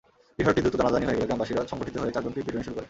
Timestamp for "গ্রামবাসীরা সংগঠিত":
1.29-1.95